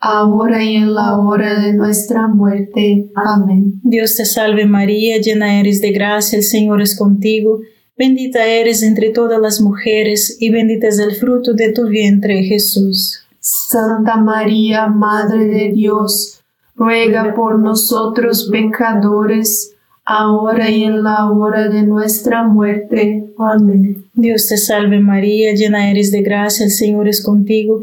ahora 0.00 0.62
y 0.62 0.76
en 0.76 0.94
la 0.94 1.18
hora 1.18 1.60
de 1.60 1.72
nuestra 1.72 2.28
muerte. 2.28 3.10
Amén. 3.14 3.80
Dios 3.82 4.16
te 4.16 4.24
salve 4.24 4.66
María, 4.66 5.18
llena 5.18 5.60
eres 5.60 5.80
de 5.80 5.92
gracia, 5.92 6.38
el 6.38 6.44
Señor 6.44 6.82
es 6.82 6.96
contigo, 6.96 7.60
bendita 7.96 8.46
eres 8.46 8.82
entre 8.82 9.10
todas 9.10 9.40
las 9.40 9.60
mujeres 9.60 10.36
y 10.40 10.50
bendito 10.50 10.86
es 10.86 10.98
el 10.98 11.16
fruto 11.16 11.54
de 11.54 11.72
tu 11.72 11.88
vientre 11.88 12.42
Jesús. 12.44 13.24
Santa 13.40 14.16
María, 14.16 14.88
Madre 14.88 15.46
de 15.46 15.70
Dios, 15.72 16.40
ruega 16.76 17.34
por 17.34 17.58
nosotros 17.58 18.48
pecadores, 18.50 19.74
ahora 20.04 20.70
y 20.70 20.84
en 20.84 21.02
la 21.02 21.30
hora 21.30 21.68
de 21.68 21.82
nuestra 21.82 22.42
muerte. 22.44 23.26
Amén. 23.38 24.04
Dios 24.14 24.46
te 24.48 24.56
salve 24.56 25.00
María, 25.00 25.54
llena 25.54 25.90
eres 25.90 26.12
de 26.12 26.22
gracia, 26.22 26.64
el 26.64 26.72
Señor 26.72 27.08
es 27.08 27.22
contigo, 27.22 27.82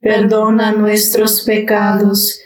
perdona 0.00 0.72
nuestros 0.72 1.42
pecados, 1.42 2.40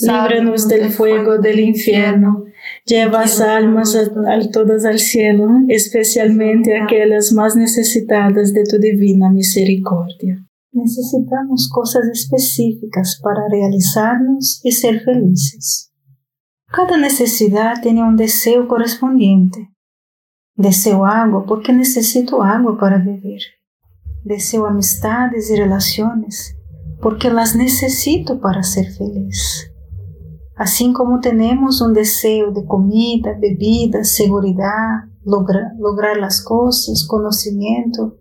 líbranos 0.00 0.68
del 0.68 0.90
fuego 0.90 1.38
del 1.38 1.60
infierno, 1.60 2.44
lleva 2.84 3.24
almas 3.48 3.94
a, 3.94 4.50
todas 4.50 4.84
al 4.84 4.98
cielo, 4.98 5.48
especialmente 5.68 6.76
aquellas 6.76 7.32
más 7.32 7.56
necesitadas 7.56 8.52
de 8.52 8.64
tu 8.64 8.78
divina 8.78 9.30
misericordia. 9.30 10.44
Necesitamos 10.72 11.70
cosas 11.72 12.06
específicas 12.12 13.18
para 13.22 13.48
realizarnos 13.50 14.60
y 14.62 14.72
ser 14.72 15.00
felices. 15.00 15.90
Cada 16.66 16.98
necesidad 16.98 17.80
tiene 17.80 18.02
un 18.02 18.16
deseo 18.16 18.68
correspondiente. 18.68 19.70
Deseo 20.54 21.06
agua 21.06 21.46
porque 21.46 21.72
necesito 21.72 22.42
agua 22.42 22.78
para 22.78 22.98
vivir. 22.98 23.40
Deseo 24.24 24.66
amistades 24.66 25.50
y 25.50 25.56
relaciones 25.56 26.55
porque 27.00 27.30
las 27.30 27.54
necesito 27.54 28.40
para 28.40 28.62
ser 28.62 28.92
feliz. 28.92 29.70
Así 30.56 30.92
como 30.92 31.20
tenemos 31.20 31.82
un 31.82 31.92
deseo 31.92 32.50
de 32.50 32.64
comida, 32.64 33.36
bebida, 33.38 34.04
seguridad, 34.04 35.04
lograr 35.24 36.16
las 36.18 36.42
cosas, 36.42 37.06
conocimiento, 37.06 38.16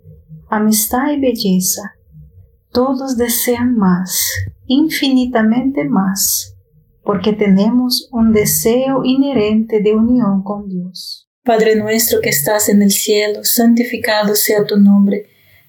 amistad 0.49 1.11
y 1.11 1.21
belleza, 1.21 1.93
todos 2.71 3.15
desean 3.15 3.77
más, 3.77 4.19
infinitamente 4.65 5.85
más, 5.85 6.57
porque 7.03 7.31
tenemos 7.31 8.09
un 8.11 8.33
deseo 8.33 9.05
inherente 9.05 9.79
de 9.79 9.95
unión 9.95 10.43
con 10.43 10.67
Dios. 10.67 11.29
Padre 11.45 11.75
nuestro 11.77 12.19
que 12.21 12.29
estás 12.29 12.67
en 12.67 12.81
el 12.81 12.91
cielo, 12.91 13.43
santificado 13.43 14.35
sea 14.35 14.65
tu 14.65 14.77
nombre 14.77 15.27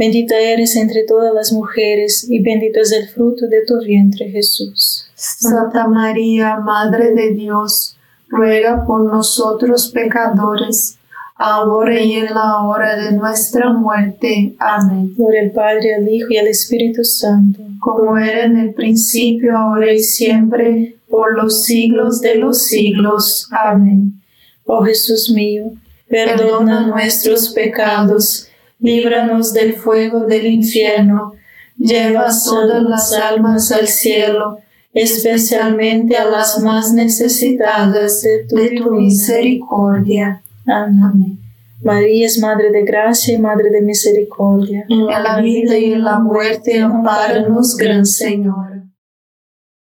Bendita 0.00 0.40
eres 0.40 0.76
entre 0.76 1.02
todas 1.02 1.34
las 1.34 1.52
mujeres, 1.52 2.26
y 2.26 2.40
bendito 2.40 2.80
es 2.80 2.90
el 2.90 3.06
fruto 3.10 3.46
de 3.48 3.66
tu 3.66 3.78
vientre 3.80 4.30
Jesús. 4.30 5.04
Santa 5.14 5.88
María, 5.88 6.56
Madre 6.56 7.12
de 7.12 7.32
Dios, 7.32 7.98
ruega 8.26 8.86
por 8.86 9.02
nosotros 9.02 9.90
pecadores, 9.90 10.96
ahora 11.36 12.00
y 12.00 12.14
en 12.14 12.32
la 12.32 12.62
hora 12.62 12.96
de 12.96 13.12
nuestra 13.12 13.74
muerte. 13.74 14.56
Amén. 14.58 15.14
Por 15.18 15.36
el 15.36 15.50
Padre, 15.50 15.96
el 15.98 16.08
Hijo 16.08 16.28
y 16.30 16.38
el 16.38 16.46
Espíritu 16.46 17.04
Santo, 17.04 17.60
como 17.78 18.16
era 18.16 18.46
en 18.46 18.56
el 18.56 18.72
principio, 18.72 19.54
ahora 19.54 19.92
y 19.92 19.98
siempre, 19.98 20.96
por 21.10 21.36
los 21.36 21.64
siglos 21.64 22.22
de 22.22 22.36
los 22.36 22.64
siglos. 22.64 23.50
Amén. 23.50 24.14
Oh 24.64 24.82
Jesús 24.82 25.30
mío, 25.30 25.74
perdona 26.08 26.86
nuestros 26.86 27.50
pecados, 27.50 28.49
líbranos 28.80 29.52
del 29.52 29.74
fuego 29.74 30.26
del 30.26 30.46
infierno, 30.46 31.34
lleva 31.76 32.28
todas 32.44 32.82
las 32.82 33.12
almas 33.12 33.70
al 33.72 33.86
cielo, 33.86 34.58
especialmente 34.92 36.16
a 36.16 36.24
las 36.24 36.60
más 36.60 36.92
necesitadas 36.92 38.22
de 38.22 38.46
tu, 38.48 38.90
misericordia. 38.92 40.42
Amén. 40.66 41.38
María 41.82 42.26
es 42.26 42.38
Madre 42.38 42.70
de 42.70 42.84
Gracia 42.84 43.34
y 43.34 43.38
Madre 43.38 43.70
de 43.70 43.80
Misericordia. 43.80 44.84
En 44.88 45.06
la 45.06 45.40
vida 45.40 45.78
y 45.78 45.94
en 45.94 46.04
la 46.04 46.18
muerte, 46.18 46.78
amparanos, 46.78 47.76
Gran 47.76 48.04
Señor. 48.04 48.82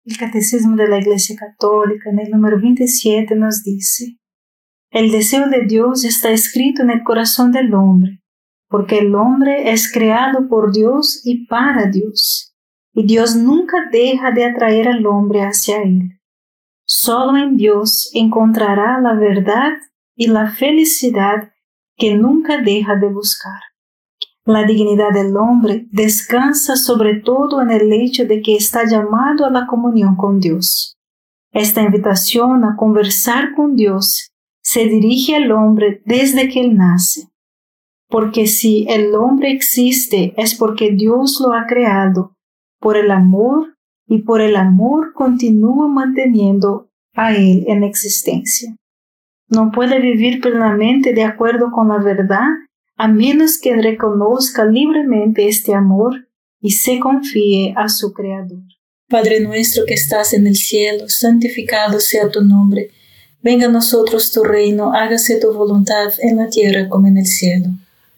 El 0.05 0.17
Catecismo 0.17 0.75
de 0.75 0.87
la 0.87 0.97
Iglesia 0.97 1.35
Católica, 1.35 2.09
en 2.09 2.19
el 2.19 2.31
número 2.31 2.59
27, 2.59 3.35
nos 3.35 3.63
dice, 3.63 4.17
El 4.89 5.11
deseo 5.11 5.47
de 5.49 5.65
Dios 5.65 6.03
está 6.03 6.31
escrito 6.31 6.81
en 6.81 6.89
el 6.89 7.03
corazón 7.03 7.51
del 7.51 7.73
hombre, 7.73 8.22
porque 8.73 8.97
el 8.97 9.13
hombre 9.13 9.71
es 9.71 9.93
creado 9.93 10.47
por 10.49 10.73
Dios 10.73 11.21
y 11.23 11.45
para 11.45 11.85
Dios, 11.91 12.55
y 12.91 13.05
Dios 13.05 13.35
nunca 13.35 13.77
deja 13.91 14.31
de 14.31 14.45
atraer 14.45 14.87
al 14.87 15.05
hombre 15.05 15.41
hacia 15.41 15.83
Él. 15.83 16.19
Solo 16.83 17.37
en 17.37 17.55
Dios 17.55 18.09
encontrará 18.15 18.99
la 18.99 19.13
verdad 19.13 19.73
y 20.15 20.25
la 20.25 20.49
felicidad 20.49 21.51
que 21.97 22.15
nunca 22.15 22.63
deja 22.63 22.95
de 22.95 23.09
buscar. 23.09 23.61
La 24.43 24.63
dignidad 24.63 25.11
del 25.13 25.37
hombre 25.37 25.85
descansa 25.91 26.75
sobre 26.75 27.17
todo 27.17 27.61
en 27.61 27.69
el 27.69 27.93
hecho 27.93 28.25
de 28.25 28.41
que 28.41 28.55
está 28.55 28.87
llamado 28.87 29.45
a 29.45 29.51
la 29.51 29.67
comunión 29.67 30.15
con 30.15 30.39
Dios. 30.39 30.97
Esta 31.51 31.83
invitación 31.83 32.63
a 32.63 32.75
conversar 32.75 33.53
con 33.55 33.75
Dios 33.75 34.31
se 34.63 34.85
dirige 34.85 35.35
al 35.35 35.51
hombre 35.51 36.01
desde 36.07 36.49
que 36.49 36.59
él 36.59 36.75
nace. 36.75 37.32
Porque 38.09 38.47
si 38.47 38.85
el 38.89 39.13
hombre 39.15 39.51
existe 39.51 40.33
es 40.37 40.55
porque 40.55 40.91
Dios 40.91 41.41
lo 41.41 41.53
ha 41.53 41.65
creado 41.67 42.35
por 42.79 42.97
el 42.97 43.11
amor 43.11 43.75
y 44.07 44.19
por 44.19 44.41
el 44.41 44.55
amor 44.55 45.13
continúa 45.13 45.87
manteniendo 45.87 46.89
a 47.15 47.35
él 47.35 47.65
en 47.67 47.83
existencia 47.83 48.75
no 49.53 49.71
puede 49.71 49.99
vivir 49.99 50.41
plenamente 50.41 51.13
de 51.13 51.23
acuerdo 51.23 51.71
con 51.71 51.89
la 51.89 51.99
verdad 51.99 52.47
a 52.97 53.07
menos 53.07 53.59
que 53.59 53.75
reconozca 53.75 54.65
libremente 54.65 55.47
este 55.47 55.73
amor 55.73 56.27
y 56.59 56.71
se 56.71 56.99
confíe 56.99 57.73
a 57.75 57.89
su 57.89 58.13
Creador. 58.13 58.63
Padre 59.09 59.41
nuestro 59.41 59.83
que 59.85 59.93
estás 59.93 60.33
en 60.33 60.47
el 60.47 60.55
cielo, 60.55 61.09
santificado 61.09 61.99
sea 61.99 62.29
tu 62.29 62.41
nombre. 62.41 62.89
Venga 63.41 63.67
a 63.67 63.71
nosotros 63.71 64.31
tu 64.31 64.43
reino, 64.43 64.93
hágase 64.93 65.39
tu 65.39 65.53
voluntad 65.53 66.13
en 66.19 66.37
la 66.37 66.49
tierra 66.49 66.87
como 66.87 67.07
en 67.07 67.17
el 67.17 67.25
cielo. 67.25 67.67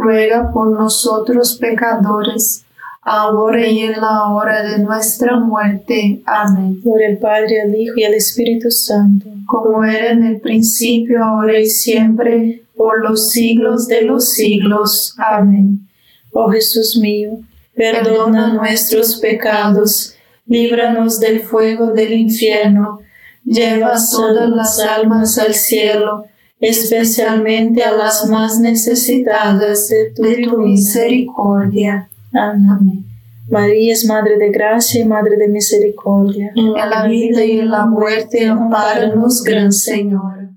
ruega 0.00 0.50
por 0.52 0.70
nosotros 0.70 1.56
pecadores, 1.60 2.64
ahora 3.02 3.66
y 3.66 3.80
en 3.80 4.00
la 4.00 4.30
hora 4.30 4.62
de 4.62 4.78
nuestra 4.78 5.38
muerte. 5.38 6.22
Amén. 6.26 6.80
Por 6.82 7.02
el 7.02 7.18
Padre, 7.18 7.62
el 7.64 7.74
Hijo 7.74 7.94
y 7.96 8.04
el 8.04 8.14
Espíritu 8.14 8.70
Santo 8.70 9.30
como 9.50 9.84
era 9.84 10.12
en 10.12 10.22
el 10.24 10.40
principio, 10.40 11.24
ahora 11.24 11.58
y 11.58 11.66
siempre, 11.66 12.62
por 12.76 13.02
los 13.02 13.30
siglos 13.30 13.88
de 13.88 14.02
los 14.02 14.32
siglos. 14.32 15.14
Amén. 15.18 15.88
Oh 16.32 16.48
Jesús 16.50 16.96
mío, 16.96 17.40
perdona 17.74 18.54
nuestros 18.54 19.16
pecados, 19.16 20.14
líbranos 20.46 21.18
del 21.18 21.40
fuego 21.40 21.88
del 21.88 22.12
infierno, 22.12 23.00
lleva 23.44 23.94
todas 24.12 24.48
las 24.48 24.78
almas 24.78 25.36
al 25.38 25.54
cielo, 25.54 26.26
especialmente 26.60 27.82
a 27.82 27.92
las 27.92 28.28
más 28.28 28.60
necesitadas 28.60 29.88
de 29.88 30.12
tu, 30.14 30.58
misericordia. 30.58 32.10
Amén. 32.32 33.06
María 33.48 33.92
es 33.92 34.04
Madre 34.04 34.38
de 34.38 34.50
Gracia 34.50 35.00
y 35.00 35.04
Madre 35.04 35.36
de 35.36 35.48
Misericordia. 35.48 36.52
En 36.54 36.72
la 36.72 37.06
vida 37.08 37.44
y 37.44 37.58
en 37.58 37.70
la 37.70 37.86
muerte, 37.86 38.46
amparanos, 38.46 39.42
Gran 39.42 39.72
Señor. 39.72 40.50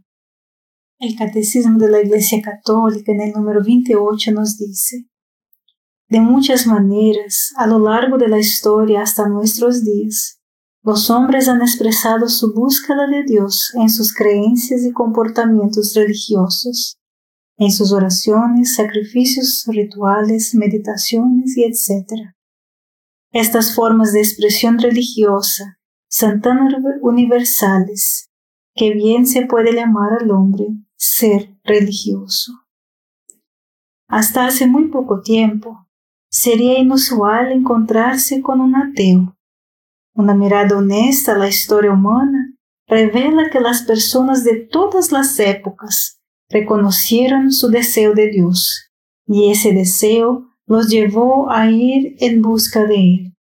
El 1.00 1.16
Catecismo 1.16 1.80
de 1.80 1.90
la 1.90 2.02
Iglesia 2.02 2.40
Católica 2.42 3.12
en 3.12 3.22
el 3.22 3.32
número 3.32 3.64
28 3.64 4.32
nos 4.32 4.58
dice, 4.58 5.08
De 6.08 6.20
muchas 6.20 6.68
maneras, 6.68 7.52
a 7.58 7.66
lo 7.66 7.80
largo 7.80 8.18
de 8.18 8.28
la 8.28 8.38
historia 8.38 9.02
hasta 9.02 9.28
nuestros 9.28 9.84
días, 9.84 10.40
los 10.84 11.10
hombres 11.10 11.48
han 11.48 11.62
expresado 11.62 12.28
su 12.28 12.54
búsqueda 12.54 13.08
de 13.08 13.24
Dios 13.24 13.72
en 13.76 13.90
sus 13.90 14.14
creencias 14.14 14.84
y 14.84 14.92
comportamientos 14.92 15.94
religiosos, 15.96 16.98
en 17.58 17.72
sus 17.72 17.94
oraciones, 17.94 18.76
sacrificios 18.76 19.64
rituales, 19.68 20.54
meditaciones 20.54 21.56
y 21.56 21.64
etc. 21.64 22.34
Estas 23.32 23.74
formas 23.74 24.12
de 24.12 24.20
expresión 24.20 24.78
religiosa 24.78 25.80
son 26.10 26.42
tan 26.42 26.60
universales 27.02 28.30
que 28.76 28.94
bien 28.94 29.26
se 29.26 29.46
puede 29.46 29.74
llamar 29.74 30.22
al 30.22 30.32
hombre 30.32 30.68
ser 30.98 31.58
religioso. 31.64 32.52
Hasta 34.10 34.46
hace 34.46 34.68
muy 34.68 34.90
poco 34.90 35.22
tiempo, 35.22 35.88
sería 36.30 36.78
inusual 36.78 37.52
encontrarse 37.52 38.42
con 38.42 38.60
un 38.60 38.76
ateo. 38.76 39.36
Una 40.16 40.34
mirada 40.36 40.78
honesta 40.78 41.34
a 41.34 41.38
la 41.38 41.48
historia 41.48 41.92
humana 41.92 42.56
revela 42.88 43.50
que 43.50 43.60
las 43.60 43.84
personas 43.84 44.44
de 44.44 44.56
todas 44.56 45.12
las 45.12 45.40
épocas 45.40 46.20
reconocieron 46.50 47.52
su 47.52 47.70
deseo 47.70 48.14
de 48.14 48.30
Dios, 48.30 48.92
y 49.26 49.52
ese 49.52 49.74
deseo 49.74 50.48
los 50.68 50.90
llevó 50.90 51.50
a 51.50 51.70
ir 51.70 52.16
en 52.20 52.42
busca 52.42 52.86
de 52.86 52.96
él. 52.96 53.34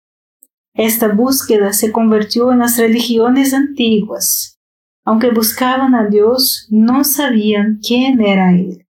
Esta 0.74 1.08
búsqueda 1.08 1.72
se 1.72 1.90
convirtió 1.90 2.52
en 2.52 2.60
las 2.60 2.78
religiones 2.78 3.52
antiguas. 3.52 4.58
Aunque 5.04 5.30
buscaban 5.30 5.94
a 5.94 6.06
Dios, 6.06 6.68
no 6.70 7.04
sabían 7.04 7.80
quién 7.82 8.20
era 8.20 8.52
Él 8.52 8.86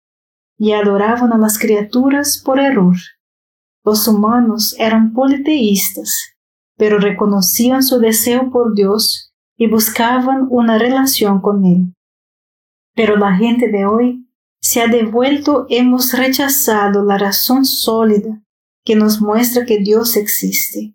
y 0.58 0.72
adoraban 0.72 1.32
a 1.32 1.38
las 1.38 1.58
criaturas 1.58 2.40
por 2.44 2.60
error. 2.60 2.96
Los 3.84 4.06
humanos 4.06 4.74
eran 4.78 5.12
politeístas, 5.12 6.33
pero 6.76 6.98
reconocían 6.98 7.82
su 7.82 7.98
deseo 7.98 8.50
por 8.50 8.74
Dios 8.74 9.32
y 9.56 9.68
buscaban 9.68 10.46
una 10.50 10.78
relación 10.78 11.40
con 11.40 11.64
Él. 11.64 11.94
Pero 12.94 13.16
la 13.16 13.36
gente 13.36 13.70
de 13.70 13.86
hoy 13.86 14.28
se 14.60 14.80
ha 14.80 14.88
devuelto, 14.88 15.66
hemos 15.68 16.12
rechazado 16.12 17.04
la 17.04 17.18
razón 17.18 17.64
sólida 17.64 18.42
que 18.84 18.96
nos 18.96 19.20
muestra 19.20 19.64
que 19.64 19.78
Dios 19.78 20.16
existe, 20.16 20.94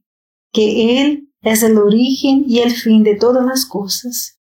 que 0.51 1.01
Él 1.01 1.29
es 1.41 1.63
el 1.63 1.77
origen 1.77 2.43
y 2.47 2.59
el 2.59 2.71
fin 2.71 3.03
de 3.03 3.15
todas 3.15 3.45
las 3.45 3.65
cosas, 3.65 4.39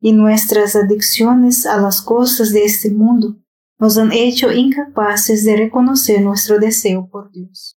y 0.00 0.12
nuestras 0.12 0.74
adicciones 0.74 1.66
a 1.66 1.76
las 1.76 2.02
cosas 2.02 2.52
de 2.52 2.64
este 2.64 2.90
mundo 2.90 3.36
nos 3.78 3.98
han 3.98 4.12
hecho 4.12 4.52
incapaces 4.52 5.44
de 5.44 5.56
reconocer 5.56 6.22
nuestro 6.22 6.58
deseo 6.58 7.08
por 7.08 7.30
Dios. 7.30 7.76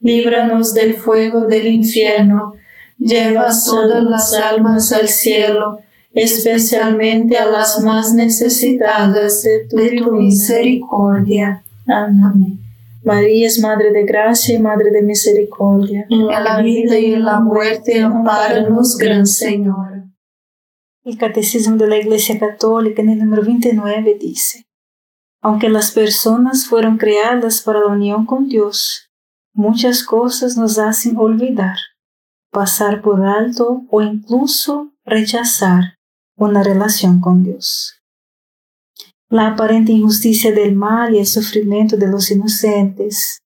líbranos 0.00 0.74
del 0.74 0.94
fuego 0.94 1.46
del 1.46 1.66
infierno, 1.66 2.54
lleva 2.98 3.48
todas 3.64 4.02
las 4.02 4.34
almas 4.34 4.92
al 4.92 5.08
cielo, 5.08 5.78
especialmente 6.12 7.36
a 7.38 7.46
las 7.46 7.80
más 7.82 8.14
necesitadas 8.14 9.42
de 9.42 9.66
tu, 9.68 10.12
misericordia. 10.12 11.62
Amén. 11.86 12.58
María 13.02 13.46
es 13.46 13.58
Madre 13.58 13.92
de 13.92 14.04
Gracia 14.04 14.56
y 14.56 14.58
Madre 14.58 14.90
de 14.90 15.02
Misericordia. 15.02 16.06
En 16.10 16.26
la 16.26 16.60
vida 16.60 16.98
y 16.98 17.14
en 17.14 17.24
la 17.24 17.40
muerte, 17.40 18.00
amparanos, 18.00 18.98
Gran 18.98 19.26
Señor. 19.26 20.04
El 21.02 21.16
Catecismo 21.16 21.76
de 21.76 21.88
la 21.88 21.96
Iglesia 21.96 22.38
Católica 22.38 23.00
en 23.00 23.08
el 23.08 23.18
número 23.20 23.42
29 23.42 24.18
dice, 24.20 24.66
aunque 25.40 25.70
las 25.70 25.92
personas 25.92 26.66
fueron 26.66 26.98
creadas 26.98 27.62
para 27.62 27.80
la 27.80 27.86
unión 27.86 28.26
con 28.26 28.48
Dios, 28.48 29.09
muchas 29.60 30.02
cosas 30.02 30.56
nos 30.56 30.78
hacen 30.78 31.16
olvidar, 31.18 31.76
pasar 32.50 33.02
por 33.02 33.24
alto 33.24 33.82
o 33.90 34.00
incluso 34.00 34.92
rechazar 35.04 35.98
una 36.36 36.62
relación 36.62 37.20
con 37.20 37.44
Dios. 37.44 38.00
La 39.28 39.48
aparente 39.48 39.92
injusticia 39.92 40.52
del 40.52 40.74
mal 40.74 41.14
y 41.14 41.18
el 41.18 41.26
sufrimiento 41.26 41.96
de 41.96 42.08
los 42.08 42.30
inocentes, 42.30 43.42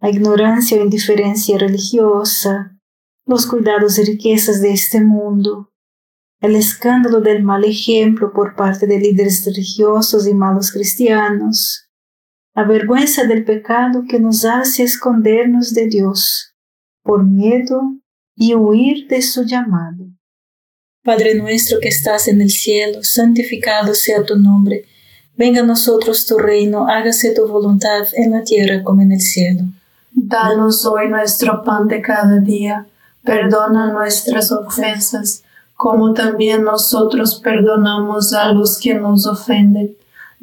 la 0.00 0.08
ignorancia 0.08 0.78
o 0.78 0.84
indiferencia 0.84 1.58
religiosa, 1.58 2.78
los 3.26 3.46
cuidados 3.46 3.98
y 3.98 4.04
riquezas 4.04 4.62
de 4.62 4.72
este 4.72 5.00
mundo, 5.02 5.72
el 6.40 6.54
escándalo 6.54 7.20
del 7.20 7.42
mal 7.42 7.64
ejemplo 7.64 8.32
por 8.32 8.54
parte 8.54 8.86
de 8.86 9.00
líderes 9.00 9.44
religiosos 9.44 10.28
y 10.28 10.34
malos 10.34 10.70
cristianos, 10.70 11.85
la 12.56 12.64
vergüenza 12.64 13.24
del 13.24 13.44
pecado 13.44 14.04
que 14.08 14.18
nos 14.18 14.46
hace 14.46 14.82
escondernos 14.82 15.74
de 15.74 15.88
Dios 15.88 16.54
por 17.02 17.22
miedo 17.22 17.82
y 18.34 18.54
huir 18.54 19.06
de 19.08 19.20
su 19.20 19.44
llamado. 19.44 20.06
Padre 21.04 21.34
nuestro 21.34 21.78
que 21.80 21.88
estás 21.88 22.28
en 22.28 22.40
el 22.40 22.50
cielo, 22.50 23.00
santificado 23.02 23.94
sea 23.94 24.24
tu 24.24 24.36
nombre. 24.36 24.86
Venga 25.36 25.60
a 25.60 25.66
nosotros 25.66 26.24
tu 26.24 26.38
reino, 26.38 26.88
hágase 26.88 27.34
tu 27.34 27.46
voluntad 27.46 28.06
en 28.14 28.32
la 28.32 28.42
tierra 28.42 28.82
como 28.82 29.02
en 29.02 29.12
el 29.12 29.20
cielo. 29.20 29.64
Danos 30.12 30.86
hoy 30.86 31.08
nuestro 31.10 31.62
pan 31.62 31.86
de 31.88 32.00
cada 32.00 32.38
día 32.38 32.86
perdona 33.22 33.92
nuestras 33.92 34.50
ofensas, 34.50 35.42
como 35.74 36.14
también 36.14 36.64
nosotros 36.64 37.38
perdonamos 37.44 38.32
a 38.32 38.50
los 38.52 38.78
que 38.78 38.94
nos 38.94 39.26
ofenden. 39.26 39.94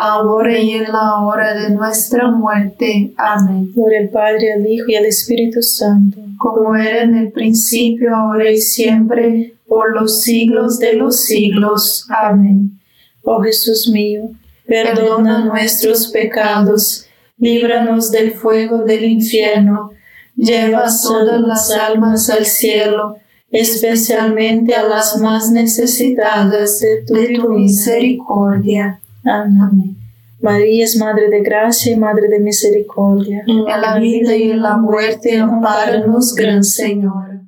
ahora 0.00 0.58
y 0.58 0.70
en 0.70 0.84
la 0.84 1.20
hora 1.20 1.54
de 1.54 1.70
nuestra 1.70 2.30
muerte. 2.30 3.12
Amén. 3.18 3.70
Por 3.74 3.92
el 3.92 4.08
Padre, 4.08 4.54
el 4.56 4.66
Hijo 4.66 4.86
y 4.88 4.94
el 4.94 5.04
Espíritu 5.04 5.62
Santo, 5.62 6.18
como 6.38 6.74
era 6.74 7.02
en 7.02 7.14
el 7.14 7.32
principio, 7.32 8.16
ahora 8.16 8.50
y 8.50 8.56
siempre, 8.56 9.54
por 9.68 9.94
los 9.94 10.22
siglos 10.22 10.78
de 10.78 10.94
los 10.94 11.24
siglos. 11.24 12.06
Amén. 12.08 12.80
Oh 13.22 13.42
Jesús 13.42 13.90
mío, 13.92 14.30
perdona 14.66 15.44
nuestros 15.44 16.08
pecados, 16.08 17.06
líbranos 17.36 18.10
del 18.10 18.32
fuego 18.32 18.78
del 18.78 19.04
infierno, 19.04 19.90
lleva 20.34 20.86
todas 21.02 21.42
las 21.42 21.70
almas 21.70 22.30
al 22.30 22.46
cielo, 22.46 23.16
especialmente 23.50 24.74
a 24.74 24.84
las 24.84 25.18
más 25.18 25.50
necesitadas 25.50 26.80
de 26.80 27.04
tu, 27.06 27.50
misericordia. 27.50 28.99
Amén. 29.24 29.96
María 30.40 30.84
es 30.84 30.96
Madre 30.96 31.28
de 31.28 31.42
Gracia 31.42 31.92
y 31.92 31.96
Madre 31.96 32.28
de 32.28 32.40
Misericordia. 32.40 33.44
En 33.46 33.64
la 33.64 33.98
vida 33.98 34.34
y 34.34 34.50
en 34.50 34.62
la 34.62 34.78
muerte, 34.78 35.38
amparanos, 35.38 36.34
Gran 36.34 36.64
Señor. 36.64 37.42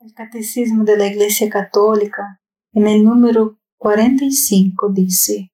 El 0.00 0.12
Catecismo 0.12 0.84
de 0.84 0.96
la 0.96 1.06
Iglesia 1.06 1.48
Católica, 1.48 2.40
en 2.72 2.88
el 2.88 3.04
número 3.04 3.60
45, 3.78 4.90
dice, 4.92 5.52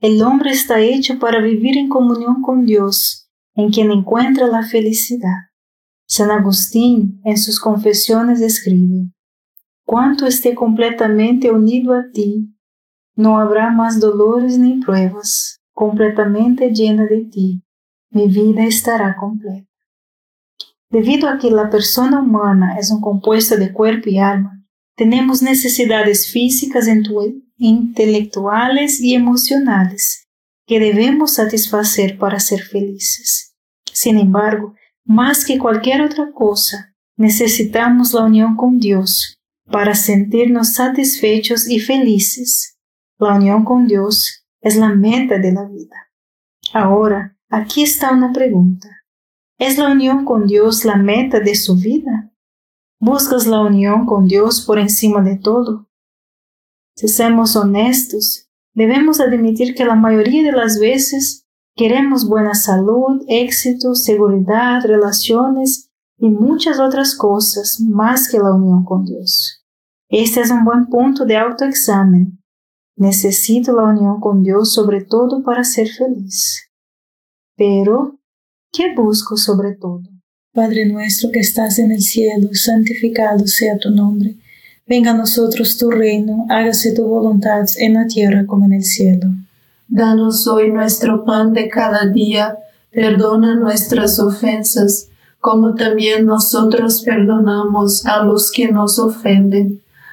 El 0.00 0.22
hombre 0.22 0.50
está 0.50 0.80
hecho 0.80 1.18
para 1.18 1.40
vivir 1.40 1.78
en 1.78 1.88
comunión 1.88 2.42
con 2.42 2.66
Dios, 2.66 3.30
en 3.54 3.70
quien 3.70 3.90
encuentra 3.90 4.46
la 4.46 4.62
felicidad. 4.62 5.48
San 6.06 6.30
Agustín, 6.30 7.20
en 7.24 7.38
sus 7.38 7.58
confesiones, 7.58 8.42
escribe, 8.42 9.12
Cuanto 9.86 10.26
esté 10.26 10.54
completamente 10.54 11.50
unido 11.50 11.94
a 11.94 12.04
ti, 12.12 12.54
no 13.18 13.40
habrá 13.40 13.70
más 13.70 13.98
dolores 13.98 14.58
ni 14.58 14.80
pruebas. 14.80 15.58
Completamente 15.74 16.70
llena 16.70 17.04
de 17.04 17.24
ti, 17.24 17.62
mi 18.10 18.28
vida 18.28 18.64
estará 18.64 19.16
completa. 19.16 19.66
Debido 20.88 21.28
a 21.28 21.38
que 21.38 21.50
la 21.50 21.68
persona 21.68 22.20
humana 22.20 22.76
es 22.78 22.90
un 22.92 23.00
compuesto 23.00 23.56
de 23.56 23.72
cuerpo 23.72 24.08
y 24.08 24.18
alma, 24.18 24.64
tenemos 24.96 25.42
necesidades 25.42 26.30
físicas, 26.30 26.86
intelectuales 27.56 29.00
y 29.00 29.14
emocionales 29.14 30.24
que 30.66 30.78
debemos 30.78 31.34
satisfacer 31.34 32.18
para 32.18 32.38
ser 32.38 32.62
felices. 32.62 33.56
Sin 33.92 34.18
embargo, 34.18 34.74
más 35.04 35.44
que 35.44 35.58
cualquier 35.58 36.02
otra 36.02 36.30
cosa, 36.32 36.94
necesitamos 37.16 38.14
la 38.14 38.22
unión 38.22 38.54
con 38.54 38.78
Dios 38.78 39.40
para 39.70 39.96
sentirnos 39.96 40.74
satisfechos 40.74 41.68
y 41.68 41.80
felices. 41.80 42.77
La 43.18 43.34
unión 43.34 43.64
con 43.64 43.86
Dios 43.86 44.46
es 44.60 44.76
la 44.76 44.88
meta 44.90 45.38
de 45.38 45.52
la 45.52 45.64
vida. 45.64 46.10
Ahora, 46.72 47.36
aquí 47.48 47.82
está 47.82 48.12
una 48.12 48.32
pregunta. 48.32 48.88
¿Es 49.58 49.78
la 49.78 49.90
unión 49.90 50.24
con 50.24 50.46
Dios 50.46 50.84
la 50.84 50.96
meta 50.96 51.40
de 51.40 51.54
su 51.54 51.76
vida? 51.76 52.32
¿Buscas 53.00 53.46
la 53.46 53.60
unión 53.60 54.06
con 54.06 54.26
Dios 54.26 54.64
por 54.64 54.78
encima 54.78 55.22
de 55.22 55.36
todo? 55.36 55.88
Si 56.96 57.08
somos 57.08 57.56
honestos, 57.56 58.48
Debemos 58.78 59.18
admitir 59.18 59.74
que 59.74 59.84
la 59.84 59.96
mayoría 59.96 60.44
de 60.44 60.56
las 60.56 60.78
veces 60.78 61.48
queremos 61.74 62.28
buena 62.28 62.54
salud, 62.54 63.24
éxito, 63.26 63.96
seguridad, 63.96 64.82
relaciones 64.84 65.90
y 66.16 66.30
muchas 66.30 66.78
otras 66.78 67.16
cosas 67.16 67.80
más 67.80 68.28
que 68.28 68.38
la 68.38 68.54
unión 68.54 68.84
con 68.84 69.04
Dios. 69.04 69.66
Este 70.08 70.42
es 70.42 70.52
un 70.52 70.64
buen 70.64 70.86
punto 70.86 71.24
de 71.24 71.36
autoexamen. 71.36 72.37
Necesito 72.98 73.76
la 73.76 73.84
unión 73.84 74.20
con 74.20 74.42
Dios 74.42 74.72
sobre 74.72 75.02
todo 75.02 75.44
para 75.44 75.62
ser 75.62 75.88
feliz. 75.88 76.68
Pero, 77.56 78.18
¿qué 78.72 78.92
busco 78.94 79.36
sobre 79.36 79.76
todo? 79.76 80.02
Padre 80.52 80.84
nuestro 80.84 81.30
que 81.30 81.38
estás 81.38 81.78
en 81.78 81.92
el 81.92 82.02
cielo, 82.02 82.48
santificado 82.52 83.46
sea 83.46 83.78
tu 83.78 83.90
nombre. 83.90 84.36
Venga 84.84 85.12
a 85.12 85.16
nosotros 85.16 85.78
tu 85.78 85.90
reino, 85.90 86.46
hágase 86.48 86.92
tu 86.92 87.04
voluntad 87.06 87.66
en 87.76 87.94
la 87.94 88.08
tierra 88.08 88.44
como 88.46 88.64
en 88.64 88.72
el 88.72 88.82
cielo. 88.82 89.28
Danos 89.86 90.48
hoy 90.48 90.72
nuestro 90.72 91.24
pan 91.24 91.52
de 91.52 91.68
cada 91.68 92.04
día, 92.06 92.58
perdona 92.90 93.54
nuestras 93.54 94.18
ofensas, 94.18 95.08
como 95.38 95.76
también 95.76 96.26
nosotros 96.26 97.02
perdonamos 97.02 98.04
a 98.06 98.24
los 98.24 98.50
que 98.50 98.72
nos 98.72 98.98
ofenden. 98.98 99.82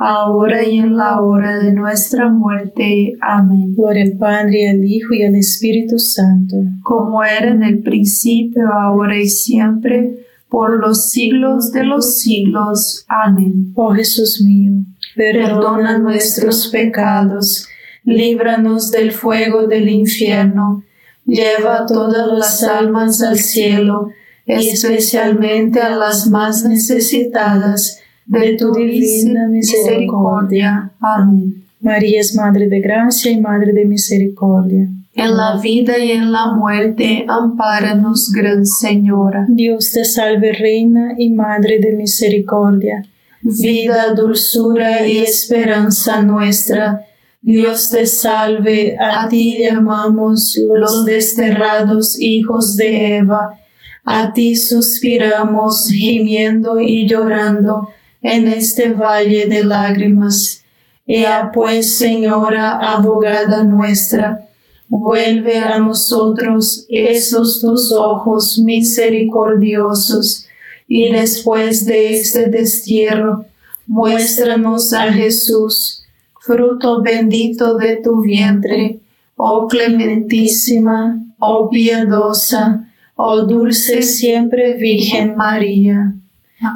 ahora 0.00 0.64
y 0.66 0.78
en 0.78 0.96
la 0.96 1.20
hora 1.20 1.58
de 1.58 1.72
nuestra 1.72 2.30
muerte. 2.30 3.16
Amén. 3.20 3.74
Gloria 3.76 4.04
al 4.04 4.12
Padre, 4.12 4.70
al 4.70 4.82
Hijo 4.82 5.12
y 5.12 5.24
al 5.24 5.34
Espíritu 5.34 5.98
Santo, 5.98 6.56
como 6.82 7.22
era 7.22 7.50
en 7.50 7.62
el 7.62 7.82
principio, 7.82 8.72
ahora 8.72 9.18
y 9.18 9.28
siempre, 9.28 10.24
por 10.48 10.80
los 10.80 11.10
siglos 11.10 11.70
de 11.72 11.84
los 11.84 12.18
siglos. 12.18 13.04
Amén. 13.08 13.72
Oh 13.76 13.92
Jesús 13.92 14.40
mío, 14.42 14.72
perdona 15.14 15.98
nuestros 15.98 16.68
pecados, 16.68 17.68
líbranos 18.02 18.90
del 18.90 19.12
fuego 19.12 19.66
del 19.66 19.90
infierno, 19.90 20.82
lleva 21.26 21.84
todas 21.84 22.26
las 22.26 22.62
almas 22.62 23.22
al 23.22 23.36
cielo, 23.36 24.08
especialmente 24.46 25.78
a 25.80 25.94
las 25.94 26.26
más 26.26 26.64
necesitadas 26.64 27.99
de 28.30 28.56
tu 28.56 28.72
divina 28.72 29.48
misericordia. 29.48 30.92
Amén. 31.00 31.64
María 31.80 32.20
es 32.20 32.34
Madre 32.36 32.68
de 32.68 32.80
Gracia 32.80 33.32
y 33.32 33.40
Madre 33.40 33.72
de 33.72 33.84
Misericordia. 33.84 34.88
En 35.14 35.36
la 35.36 35.58
vida 35.60 35.98
y 35.98 36.12
en 36.12 36.30
la 36.30 36.52
muerte, 36.54 37.26
ampáranos, 37.26 38.30
Gran 38.32 38.64
Señora. 38.64 39.46
Dios 39.48 39.90
te 39.92 40.04
salve, 40.04 40.52
Reina 40.52 41.14
y 41.18 41.30
Madre 41.30 41.80
de 41.80 41.92
Misericordia. 41.92 43.04
Vida, 43.42 44.14
dulzura 44.14 45.04
y 45.06 45.18
esperanza 45.18 46.22
nuestra. 46.22 47.04
Dios 47.42 47.90
te 47.90 48.06
salve, 48.06 48.96
a 48.96 49.28
ti 49.28 49.58
llamamos 49.58 50.56
los 50.72 51.04
desterrados 51.04 52.20
hijos 52.20 52.76
de 52.76 53.16
Eva. 53.16 53.58
A 54.04 54.32
ti 54.32 54.54
suspiramos, 54.54 55.88
gimiendo 55.88 56.78
y 56.80 57.08
llorando 57.08 57.88
en 58.22 58.48
este 58.48 58.90
valle 58.92 59.46
de 59.46 59.64
lágrimas. 59.64 60.62
Ea 61.06 61.50
pues, 61.52 61.96
Señora, 61.98 62.78
abogada 62.78 63.64
nuestra, 63.64 64.48
vuelve 64.88 65.58
a 65.58 65.78
nosotros 65.78 66.84
esos 66.88 67.60
tus 67.60 67.92
ojos 67.92 68.58
misericordiosos, 68.58 70.46
y 70.86 71.10
después 71.12 71.86
de 71.86 72.14
este 72.14 72.48
destierro, 72.48 73.44
muéstranos 73.86 74.92
a 74.92 75.12
Jesús, 75.12 76.04
fruto 76.40 77.02
bendito 77.02 77.76
de 77.76 77.96
tu 77.96 78.20
vientre, 78.22 79.00
oh 79.36 79.68
clementísima, 79.68 81.20
oh 81.38 81.70
piadosa, 81.70 82.88
oh 83.14 83.42
dulce 83.42 84.02
siempre 84.02 84.74
Virgen 84.74 85.36
María. 85.36 86.14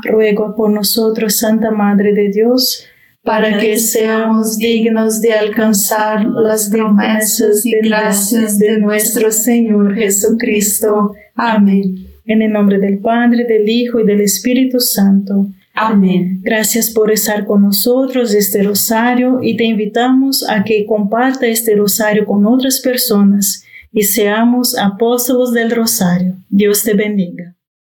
Ruego 0.02 0.54
por 0.54 0.70
nosotros, 0.70 1.36
Santa 1.36 1.70
Madre 1.70 2.14
de 2.14 2.28
Dios, 2.28 2.84
para 3.22 3.58
que 3.58 3.78
seamos 3.78 4.58
dignos 4.58 5.20
de 5.20 5.32
alcanzar 5.32 6.24
las 6.26 6.68
promesas 6.68 7.64
y 7.64 7.72
gracias 7.82 8.58
de 8.58 8.78
nuestro 8.78 9.30
Señor 9.30 9.94
Jesucristo. 9.94 11.14
Amén. 11.34 12.06
En 12.26 12.42
el 12.42 12.52
nombre 12.52 12.78
del 12.78 12.98
Padre, 12.98 13.44
del 13.44 13.68
Hijo 13.68 14.00
y 14.00 14.06
del 14.06 14.20
Espíritu 14.20 14.80
Santo. 14.80 15.48
Amén. 15.74 16.40
Gracias 16.42 16.90
por 16.90 17.10
estar 17.10 17.46
con 17.46 17.62
nosotros 17.62 18.32
este 18.32 18.62
rosario 18.62 19.40
y 19.42 19.56
te 19.56 19.64
invitamos 19.64 20.48
a 20.48 20.62
que 20.62 20.86
comparta 20.86 21.46
este 21.46 21.74
rosario 21.74 22.24
con 22.24 22.46
otras 22.46 22.80
personas 22.80 23.64
y 23.92 24.02
seamos 24.02 24.78
apóstolos 24.78 25.52
del 25.52 25.70
rosario. 25.70 26.36
Dios 26.48 26.84
te 26.84 26.94
bendiga. 26.94 27.53